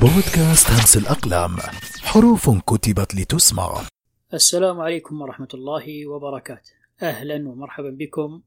بودكاست 0.00 0.70
همس 0.70 0.96
الأقلام. 0.96 1.56
حروف 2.02 2.50
كتبت 2.50 3.14
لتسمع. 3.14 3.82
السلام 4.34 4.80
عليكم 4.80 5.22
ورحمة 5.22 5.48
الله 5.54 6.06
وبركاته. 6.06 6.70
أهلا 7.02 7.48
ومرحبا 7.48 7.90
بكم 7.90 8.42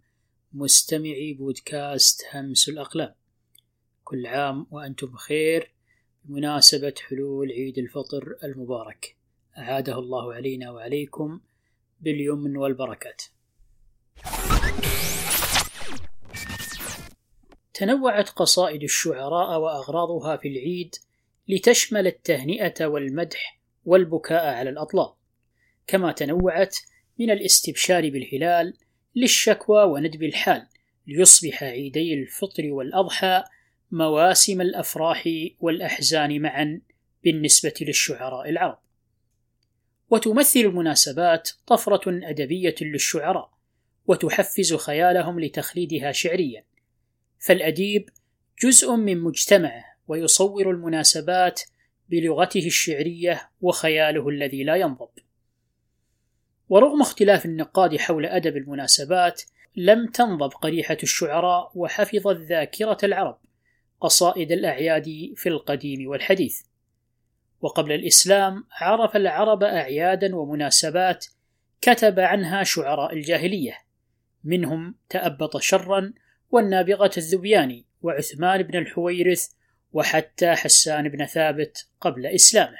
مستمعي 0.53 1.33
بودكاست 1.33 2.21
همس 2.33 2.69
الأقلام. 2.69 3.13
كل 4.03 4.27
عام 4.27 4.67
وأنتم 4.71 5.07
بخير 5.07 5.71
بمناسبة 6.25 6.93
حلول 7.09 7.51
عيد 7.51 7.77
الفطر 7.77 8.35
المبارك. 8.43 9.15
أعاده 9.57 9.99
الله 9.99 10.33
علينا 10.33 10.71
وعليكم 10.71 11.39
باليمن 12.01 12.57
والبركات. 12.57 13.21
تنوعت 17.73 18.29
قصائد 18.29 18.83
الشعراء 18.83 19.59
وأغراضها 19.59 20.37
في 20.37 20.47
العيد 20.47 20.95
لتشمل 21.47 22.07
التهنئة 22.07 22.85
والمدح 22.85 23.59
والبكاء 23.85 24.45
على 24.45 24.69
الأطلال، 24.69 25.13
كما 25.87 26.11
تنوعت 26.11 26.77
من 27.19 27.31
الاستبشار 27.31 28.09
بالهلال 28.09 28.77
للشكوى 29.15 29.83
وندب 29.83 30.23
الحال، 30.23 30.67
ليصبح 31.07 31.63
عيدي 31.63 32.13
الفطر 32.13 32.71
والأضحى 32.71 33.43
مواسم 33.91 34.61
الأفراح 34.61 35.29
والأحزان 35.59 36.41
معا 36.41 36.81
بالنسبة 37.23 37.73
للشعراء 37.81 38.49
العرب. 38.49 38.79
وتمثل 40.09 40.59
المناسبات 40.59 41.49
طفرة 41.67 42.29
أدبية 42.29 42.75
للشعراء، 42.81 43.51
وتحفز 44.07 44.73
خيالهم 44.73 45.39
لتخليدها 45.39 46.11
شعريا، 46.11 46.65
فالأديب 47.39 48.09
جزء 48.63 48.95
من 48.95 49.17
مجتمعه 49.21 49.90
ويصور 50.07 50.71
المناسبات 50.71 51.61
بلغته 52.09 52.65
الشعرية 52.65 53.49
وخياله 53.61 54.29
الذي 54.29 54.63
لا 54.63 54.75
ينضب. 54.75 55.09
ورغم 56.69 57.01
اختلاف 57.01 57.45
النقاد 57.45 57.97
حول 57.97 58.25
أدب 58.25 58.57
المناسبات، 58.57 59.41
لم 59.75 60.07
تنضب 60.07 60.49
قريحة 60.49 60.97
الشعراء 61.03 61.71
وحفظت 61.75 62.37
ذاكرة 62.37 62.97
العرب 63.03 63.37
قصائد 64.01 64.51
الأعياد 64.51 65.33
في 65.35 65.49
القديم 65.49 66.09
والحديث. 66.09 66.61
وقبل 67.61 67.91
الإسلام 67.91 68.63
عرف 68.71 69.15
العرب 69.15 69.63
أعيادا 69.63 70.35
ومناسبات 70.35 71.25
كتب 71.81 72.19
عنها 72.19 72.63
شعراء 72.63 73.13
الجاهلية، 73.13 73.77
منهم 74.43 74.95
تأبط 75.09 75.57
شرا 75.57 76.13
والنابغة 76.49 77.11
الذبياني 77.17 77.85
وعثمان 78.01 78.63
بن 78.63 78.77
الحويرث 78.77 79.47
وحتى 79.93 80.55
حسان 80.55 81.09
بن 81.09 81.25
ثابت 81.25 81.87
قبل 82.01 82.25
إسلامه. 82.25 82.77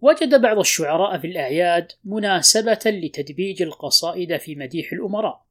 وجد 0.00 0.40
بعض 0.40 0.58
الشعراء 0.58 1.18
في 1.18 1.26
الأعياد 1.26 1.92
مناسبة 2.04 2.80
لتدبيج 2.86 3.62
القصائد 3.62 4.36
في 4.36 4.54
مديح 4.54 4.92
الأمراء، 4.92 5.46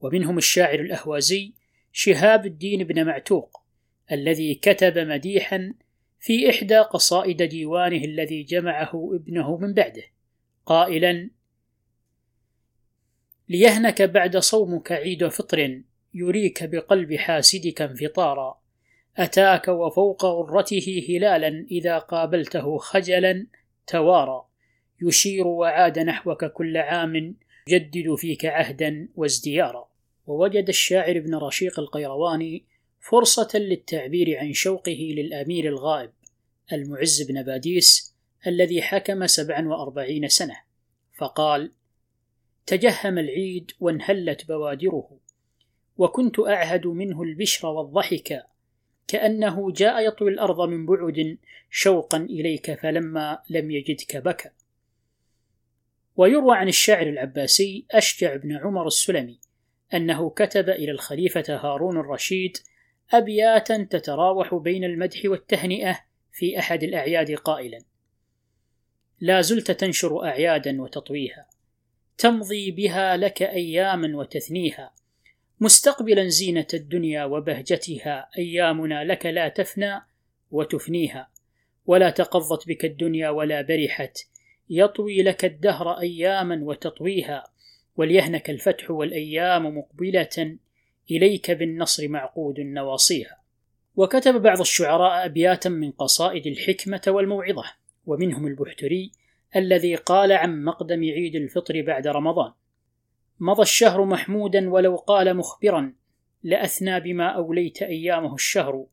ومنهم 0.00 0.38
الشاعر 0.38 0.80
الأهوازي 0.80 1.54
شهاب 1.92 2.46
الدين 2.46 2.84
بن 2.84 3.04
معتوق، 3.06 3.62
الذي 4.12 4.54
كتب 4.54 4.98
مديحا 4.98 5.74
في 6.18 6.50
إحدى 6.50 6.78
قصائد 6.78 7.42
ديوانه 7.42 8.04
الذي 8.04 8.42
جمعه 8.42 9.10
ابنه 9.14 9.56
من 9.56 9.74
بعده، 9.74 10.04
قائلا: 10.66 11.30
ليهنك 13.48 14.02
بعد 14.02 14.36
صومك 14.36 14.92
عيد 14.92 15.28
فطر 15.28 15.82
يريك 16.14 16.64
بقلب 16.64 17.14
حاسدك 17.14 17.82
انفطارا 17.82 18.63
أتاك 19.16 19.68
وفوق 19.68 20.24
غرته 20.24 21.06
هلالا 21.08 21.66
إذا 21.70 21.98
قابلته 21.98 22.78
خجلا 22.78 23.46
توارى. 23.86 24.44
يشير 25.02 25.46
وعاد 25.46 25.98
نحوك 25.98 26.44
كل 26.44 26.76
عام 26.76 27.36
يجدد 27.68 28.14
فيك 28.14 28.46
عهدا 28.46 29.08
وازديارا. 29.16 29.88
ووجد 30.26 30.68
الشاعر 30.68 31.16
ابن 31.16 31.34
رشيق 31.34 31.80
القيرواني 31.80 32.64
فرصة 33.00 33.58
للتعبير 33.58 34.38
عن 34.38 34.52
شوقه 34.52 35.14
للأمير 35.16 35.68
الغائب 35.68 36.10
المعز 36.72 37.22
بن 37.22 37.42
باديس 37.42 38.14
الذي 38.46 38.82
حكم 38.82 39.26
سبعا 39.26 39.68
وأربعين 39.68 40.28
سنة. 40.28 40.56
فقال 41.18 41.72
تجهم 42.66 43.18
العيد 43.18 43.70
وانهلت 43.80 44.48
بوادره 44.48 45.10
وكنت 45.96 46.40
أعهد 46.40 46.86
منه 46.86 47.22
البشر 47.22 47.66
والضحك 47.66 48.46
كأنه 49.08 49.72
جاء 49.72 50.06
يطوي 50.08 50.30
الأرض 50.30 50.68
من 50.68 50.86
بعد 50.86 51.38
شوقا 51.70 52.18
إليك 52.18 52.80
فلما 52.80 53.38
لم 53.50 53.70
يجدك 53.70 54.16
بكى. 54.16 54.50
ويروى 56.16 56.56
عن 56.56 56.68
الشاعر 56.68 57.06
العباسي 57.06 57.86
أشجع 57.90 58.36
بن 58.36 58.56
عمر 58.56 58.86
السلمي 58.86 59.38
أنه 59.94 60.30
كتب 60.30 60.68
إلى 60.68 60.90
الخليفة 60.90 61.44
هارون 61.48 61.96
الرشيد 62.00 62.56
أبياتا 63.12 63.86
تتراوح 63.90 64.54
بين 64.54 64.84
المدح 64.84 65.20
والتهنئة 65.24 66.00
في 66.32 66.58
أحد 66.58 66.82
الأعياد 66.82 67.30
قائلا: 67.34 67.78
لا 69.20 69.40
زلت 69.40 69.70
تنشر 69.70 70.24
أعيادا 70.24 70.82
وتطويها، 70.82 71.48
تمضي 72.18 72.70
بها 72.70 73.16
لك 73.16 73.42
أياما 73.42 74.16
وتثنيها، 74.16 74.94
مستقبلا 75.60 76.28
زينة 76.28 76.66
الدنيا 76.74 77.24
وبهجتها 77.24 78.28
أيامنا 78.38 79.04
لك 79.04 79.26
لا 79.26 79.48
تفنى 79.48 80.00
وتفنيها. 80.50 81.30
ولا 81.86 82.10
تقضت 82.10 82.68
بك 82.68 82.84
الدنيا 82.84 83.30
ولا 83.30 83.62
برحت 83.62 84.18
يطوي 84.70 85.22
لك 85.22 85.44
الدهر 85.44 86.00
أياما 86.00 86.64
وتطويها. 86.64 87.44
وليهنك 87.96 88.50
الفتح 88.50 88.90
والأيام 88.90 89.78
مقبلة 89.78 90.56
إليك 91.10 91.50
بالنصر 91.50 92.08
معقود 92.08 92.60
نواصيها. 92.60 93.38
وكتب 93.96 94.42
بعض 94.42 94.60
الشعراء 94.60 95.26
أبياتا 95.26 95.68
من 95.68 95.90
قصائد 95.90 96.46
الحكمة 96.46 97.02
والموعظة 97.06 97.64
ومنهم 98.06 98.46
البحتري 98.46 99.12
الذي 99.56 99.94
قال 99.94 100.32
عن 100.32 100.64
مقدم 100.64 101.00
عيد 101.00 101.34
الفطر 101.34 101.82
بعد 101.82 102.06
رمضان. 102.06 102.52
مضى 103.44 103.62
الشهر 103.62 104.04
محمودا 104.04 104.70
ولو 104.70 104.96
قال 104.96 105.36
مخبرا 105.36 105.92
لأثنى 106.42 107.00
بما 107.00 107.28
أوليت 107.28 107.82
أيامه 107.82 108.34
الشهر. 108.34 108.86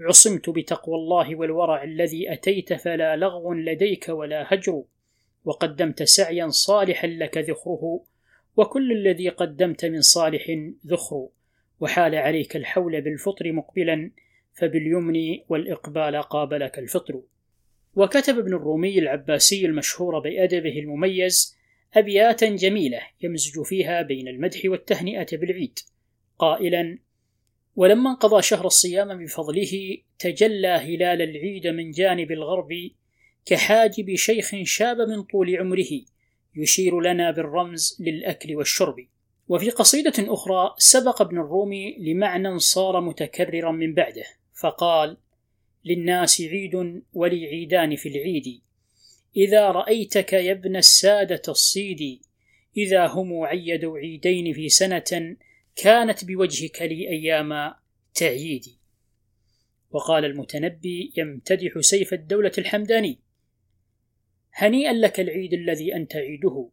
عصمت 0.00 0.50
بتقوى 0.50 0.94
الله 0.94 1.36
والورع 1.36 1.82
الذي 1.82 2.32
أتيت 2.32 2.72
فلا 2.72 3.16
لغو 3.16 3.52
لديك 3.52 4.08
ولا 4.08 4.44
هجر. 4.48 4.82
وقدمت 5.44 6.02
سعيا 6.02 6.48
صالحا 6.48 7.06
لك 7.06 7.38
ذخره 7.38 8.04
وكل 8.56 8.92
الذي 8.92 9.28
قدمت 9.28 9.84
من 9.84 10.00
صالح 10.00 10.50
ذخر. 10.86 11.28
وحال 11.80 12.14
عليك 12.14 12.56
الحول 12.56 13.00
بالفطر 13.00 13.52
مقبلا 13.52 14.10
فباليمن 14.52 15.38
والإقبال 15.48 16.22
قابلك 16.22 16.78
الفطر. 16.78 17.22
وكتب 17.94 18.38
ابن 18.38 18.54
الرومي 18.54 18.98
العباسي 18.98 19.66
المشهور 19.66 20.18
بأدبه 20.18 20.78
المميز 20.78 21.56
أبياتا 21.94 22.48
جميلة 22.48 23.00
يمزج 23.22 23.62
فيها 23.62 24.02
بين 24.02 24.28
المدح 24.28 24.60
والتهنئة 24.64 25.36
بالعيد. 25.36 25.78
قائلا 26.38 26.98
ولما 27.76 28.10
انقضى 28.10 28.42
شهر 28.42 28.66
الصيام 28.66 29.24
بفضله 29.24 29.98
تجلى 30.18 30.68
هلال 30.68 31.22
العيد 31.22 31.66
من 31.66 31.90
جانب 31.90 32.32
الغرب 32.32 32.68
كحاجب 33.46 34.14
شيخ 34.14 34.54
شاب 34.62 34.96
من 34.96 35.22
طول 35.22 35.56
عمره 35.56 36.02
يشير 36.56 37.00
لنا 37.00 37.30
بالرمز 37.30 37.96
للأكل 38.00 38.56
والشرب. 38.56 38.96
وفي 39.48 39.70
قصيدة 39.70 40.12
أخرى 40.18 40.74
سبق 40.78 41.22
ابن 41.22 41.38
الرومي 41.38 41.96
لمعنى 41.98 42.58
صار 42.58 43.00
متكررا 43.00 43.72
من 43.72 43.94
بعده 43.94 44.24
فقال 44.60 45.16
للناس 45.84 46.40
عيد 46.40 47.02
ولي 47.12 47.46
عيدان 47.46 47.96
في 47.96 48.08
العيد 48.08 48.60
إذا 49.36 49.70
رأيتك 49.70 50.32
يا 50.32 50.52
ابن 50.52 50.76
السادة 50.76 51.42
الصيد 51.48 52.22
إذا 52.76 53.06
هم 53.06 53.40
عيدوا 53.42 53.98
عيدين 53.98 54.54
في 54.54 54.68
سنة 54.68 55.36
كانت 55.76 56.24
بوجهك 56.24 56.82
لي 56.82 57.08
أيام 57.08 57.74
تعييدي 58.14 58.78
وقال 59.90 60.24
المتنبي 60.24 61.12
يمتدح 61.16 61.80
سيف 61.80 62.12
الدولة 62.12 62.52
الحمداني. 62.58 63.20
هنيئا 64.52 64.92
لك 64.92 65.20
العيد 65.20 65.52
الذي 65.52 65.94
أنت 65.94 66.16
عيده 66.16 66.70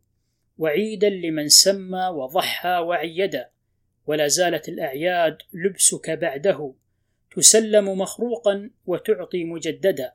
وعيدا 0.58 1.10
لمن 1.10 1.50
سمى 1.50 2.08
وضحى 2.08 2.70
وعيدا 2.70 3.50
ولا 4.06 4.28
زالت 4.28 4.70
الأعياد 4.70 5.38
لبسك 5.54 6.10
بعده 6.10 6.74
تسلم 7.36 7.98
مخروقا 8.00 8.70
وتعطي 8.86 9.44
مجددا. 9.44 10.14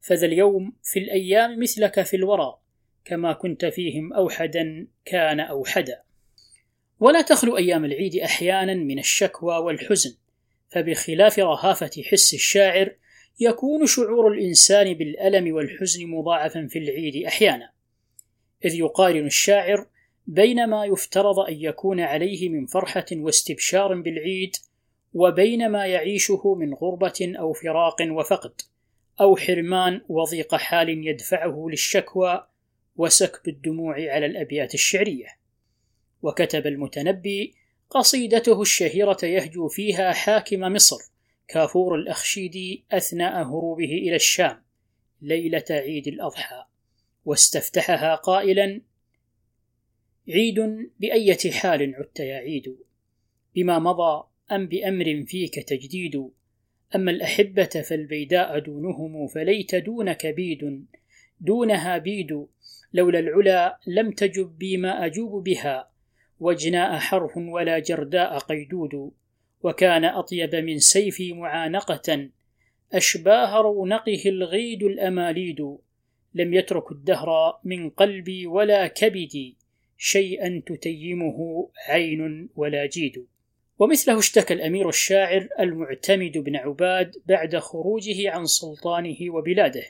فذا 0.00 0.26
اليوم 0.26 0.72
في 0.82 0.98
الأيام 0.98 1.60
مثلك 1.60 2.02
في 2.02 2.16
الورى 2.16 2.58
كما 3.04 3.32
كنت 3.32 3.64
فيهم 3.64 4.12
أوحدا 4.12 4.86
كان 5.04 5.40
أوحدا. 5.40 6.02
ولا 7.00 7.22
تخلو 7.22 7.56
أيام 7.56 7.84
العيد 7.84 8.16
أحيانا 8.16 8.74
من 8.74 8.98
الشكوى 8.98 9.56
والحزن 9.56 10.16
فبخلاف 10.68 11.38
رهافة 11.38 12.02
حس 12.10 12.34
الشاعر 12.34 12.94
يكون 13.40 13.86
شعور 13.86 14.32
الإنسان 14.32 14.94
بالألم 14.94 15.54
والحزن 15.54 16.06
مضاعفا 16.06 16.66
في 16.70 16.78
العيد 16.78 17.24
أحيانا. 17.26 17.70
إذ 18.64 18.74
يقارن 18.74 19.26
الشاعر 19.26 19.86
بين 20.26 20.66
ما 20.66 20.84
يفترض 20.84 21.38
أن 21.38 21.54
يكون 21.54 22.00
عليه 22.00 22.48
من 22.48 22.66
فرحة 22.66 23.06
واستبشار 23.12 23.94
بالعيد 24.00 24.56
وبين 25.14 25.68
ما 25.68 25.86
يعيشه 25.86 26.54
من 26.54 26.74
غربة 26.74 27.34
أو 27.38 27.52
فراق 27.52 27.96
وفقد. 28.10 28.52
أو 29.20 29.36
حرمان 29.36 30.00
وضيق 30.08 30.54
حال 30.54 31.06
يدفعه 31.06 31.66
للشكوى 31.70 32.46
وسكب 32.96 33.48
الدموع 33.48 33.94
على 33.94 34.26
الأبيات 34.26 34.74
الشعرية. 34.74 35.26
وكتب 36.22 36.66
المتنبي 36.66 37.54
قصيدته 37.90 38.62
الشهيرة 38.62 39.18
يهجو 39.22 39.68
فيها 39.68 40.12
حاكم 40.12 40.60
مصر 40.60 41.12
كافور 41.48 41.94
الأخشيدي 41.94 42.84
أثناء 42.92 43.42
هروبه 43.42 43.84
إلى 43.84 44.16
الشام 44.16 44.62
ليلة 45.22 45.64
عيد 45.70 46.08
الأضحى. 46.08 46.64
واستفتحها 47.24 48.14
قائلا 48.14 48.80
عيد 50.28 50.88
بأية 51.00 51.50
حال 51.50 51.94
عدت 51.94 52.20
يا 52.20 52.36
عيد؟ 52.36 52.76
بما 53.54 53.78
مضى 53.78 54.28
أم 54.52 54.66
بأمر 54.66 55.24
فيك 55.26 55.54
تجديد؟ 55.68 56.30
أما 56.94 57.10
الأحبة 57.10 57.84
فالبيداء 57.88 58.58
دونهم 58.58 59.26
فليت 59.26 59.74
دونك 59.74 60.26
بيدا. 60.26 60.86
دونها 61.40 61.98
بيد 61.98 62.46
لولا 62.92 63.18
العلا 63.18 63.78
لم 63.86 64.10
تجب 64.10 64.58
بي 64.58 64.76
ما 64.76 65.06
أجوب 65.06 65.44
بها. 65.44 65.90
وجناء 66.40 66.98
حرف 66.98 67.36
ولا 67.36 67.78
جرداء 67.78 68.38
قيدود. 68.38 69.12
وكان 69.62 70.04
أطيب 70.04 70.54
من 70.54 70.78
سيفي 70.78 71.32
معانقة. 71.32 72.28
أشباه 72.92 73.60
رونقه 73.60 74.22
الغيد 74.26 74.82
الأماليد. 74.82 75.76
لم 76.34 76.54
يترك 76.54 76.92
الدهر 76.92 77.60
من 77.64 77.90
قلبي 77.90 78.46
ولا 78.46 78.86
كبدي. 78.86 79.56
شيئا 79.98 80.62
تتيمه 80.66 81.68
عين 81.88 82.48
ولا 82.56 82.86
جيد. 82.86 83.26
ومثله 83.78 84.18
اشتكى 84.18 84.54
الأمير 84.54 84.88
الشاعر 84.88 85.48
المعتمد 85.60 86.38
بن 86.38 86.56
عباد 86.56 87.16
بعد 87.26 87.56
خروجه 87.56 88.30
عن 88.30 88.46
سلطانه 88.46 89.16
وبلاده 89.30 89.84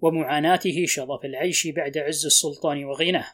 ومعاناته 0.00 0.84
شظف 0.86 1.24
العيش 1.24 1.66
بعد 1.66 1.98
عز 1.98 2.26
السلطان 2.26 2.84
وغناه. 2.84 3.26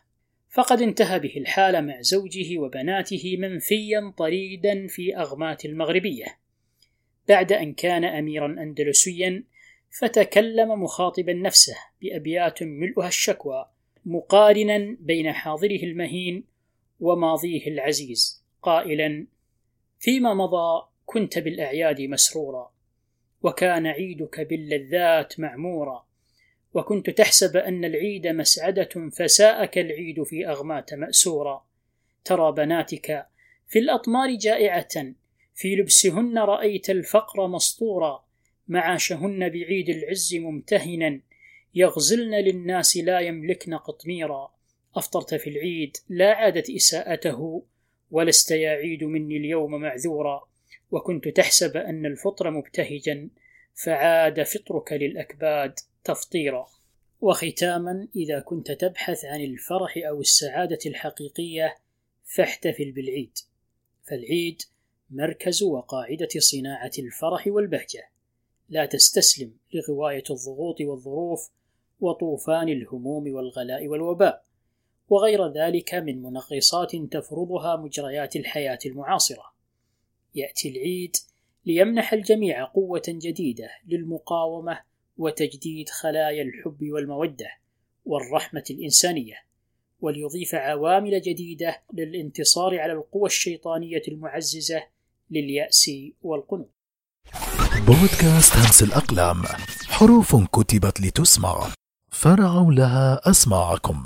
فقد 0.50 0.82
انتهى 0.82 1.18
به 1.18 1.32
الحال 1.36 1.86
مع 1.86 2.00
زوجه 2.00 2.58
وبناته 2.58 3.36
منفيا 3.38 4.12
طريدا 4.18 4.86
في 4.86 5.16
أغمات 5.16 5.64
المغربية. 5.64 6.26
بعد 7.28 7.52
أن 7.52 7.72
كان 7.72 8.04
أميرا 8.04 8.46
أندلسيا 8.46 9.44
فتكلم 10.00 10.82
مخاطبا 10.82 11.32
نفسه 11.32 11.76
بأبيات 12.02 12.62
ملؤها 12.62 13.08
الشكوى 13.08 13.68
مقارنا 14.04 14.96
بين 15.00 15.32
حاضره 15.32 15.82
المهين 15.82 16.44
وماضيه 17.00 17.66
العزيز 17.66 18.44
قائلا 18.62 19.26
فيما 19.98 20.34
مضى 20.34 20.86
كنت 21.06 21.38
بالأعياد 21.38 22.00
مسرورا 22.00 22.72
وكان 23.42 23.86
عيدك 23.86 24.40
باللذات 24.40 25.40
معمورا 25.40 26.06
وكنت 26.74 27.10
تحسب 27.10 27.56
أن 27.56 27.84
العيد 27.84 28.26
مسعدة 28.26 29.10
فساءك 29.18 29.78
العيد 29.78 30.22
في 30.22 30.48
أغمات 30.48 30.94
مأسورا. 30.94 31.66
ترى 32.24 32.52
بناتك 32.52 33.26
في 33.68 33.78
الأطمار 33.78 34.34
جائعة 34.34 35.14
في 35.54 35.76
لبسهن 35.76 36.38
رأيت 36.38 36.90
الفقر 36.90 37.46
مسطورا 37.46 38.24
معاشهن 38.68 39.48
بعيد 39.48 39.88
العز 39.88 40.34
ممتهنا 40.34 41.20
يغزلن 41.74 42.34
للناس 42.34 42.96
لا 42.96 43.20
يملكن 43.20 43.74
قطميرا. 43.74 44.52
أفطرت 44.96 45.34
في 45.34 45.50
العيد 45.50 45.96
لا 46.08 46.34
عادت 46.34 46.70
إساءته 46.70 47.62
ولست 48.10 48.50
يا 48.50 48.70
عيد 48.70 49.04
مني 49.04 49.36
اليوم 49.36 49.74
معذورا 49.80 50.48
وكنت 50.90 51.28
تحسب 51.28 51.76
أن 51.76 52.06
الفطر 52.06 52.50
مبتهجا 52.50 53.28
فعاد 53.74 54.42
فطرك 54.42 54.92
للأكباد 54.92 55.74
تفطيرا. 56.04 56.66
وختاما 57.20 58.08
إذا 58.16 58.40
كنت 58.40 58.72
تبحث 58.72 59.24
عن 59.24 59.40
الفرح 59.40 59.94
أو 60.08 60.20
السعادة 60.20 60.78
الحقيقية 60.86 61.76
فاحتفل 62.24 62.92
بالعيد. 62.92 63.38
فالعيد 64.08 64.62
مركز 65.10 65.62
وقاعدة 65.62 66.28
صناعة 66.38 66.90
الفرح 66.98 67.46
والبهجة. 67.46 68.10
لا 68.68 68.86
تستسلم 68.86 69.52
لغواية 69.74 70.24
الضغوط 70.30 70.80
والظروف 70.80 71.50
وطوفان 72.00 72.68
الهموم 72.68 73.34
والغلاء 73.34 73.88
والوباء. 73.88 74.45
وغير 75.08 75.52
ذلك 75.52 75.94
من 75.94 76.22
منغصات 76.22 76.96
تفرضها 76.96 77.76
مجريات 77.76 78.36
الحياة 78.36 78.78
المعاصرة 78.86 79.52
يأتي 80.34 80.68
العيد 80.68 81.16
ليمنح 81.66 82.12
الجميع 82.12 82.64
قوة 82.64 83.02
جديدة 83.08 83.70
للمقاومة 83.88 84.78
وتجديد 85.16 85.88
خلايا 85.88 86.42
الحب 86.42 86.78
والمودة 86.82 87.48
والرحمة 88.04 88.64
الإنسانية 88.70 89.34
وليضيف 90.00 90.54
عوامل 90.54 91.20
جديدة 91.20 91.82
للانتصار 91.92 92.80
على 92.80 92.92
القوى 92.92 93.26
الشيطانية 93.26 94.02
المعززة 94.08 94.82
لليأس 95.30 95.90
والقنوط. 96.22 96.70
بودكاست 97.86 98.56
همس 98.56 98.82
الأقلام 98.82 99.42
حروف 99.88 100.36
كتبت 100.36 101.00
لتسمع 101.00 101.72
فرعوا 102.10 102.72
لها 102.72 103.30
أسماعكم 103.30 104.02